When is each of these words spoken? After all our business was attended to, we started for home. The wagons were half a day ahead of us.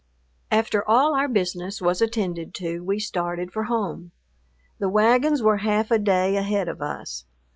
After 0.49 0.83
all 0.89 1.13
our 1.13 1.27
business 1.27 1.79
was 1.79 2.01
attended 2.01 2.55
to, 2.55 2.79
we 2.83 2.97
started 2.99 3.53
for 3.53 3.65
home. 3.65 4.09
The 4.79 4.89
wagons 4.89 5.43
were 5.43 5.57
half 5.57 5.91
a 5.91 5.99
day 5.99 6.37
ahead 6.37 6.67
of 6.67 6.81
us. 6.81 7.25